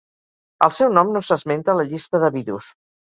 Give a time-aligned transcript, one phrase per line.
[0.67, 2.73] El seu nom no s'esmenta a la llista d'Abidos.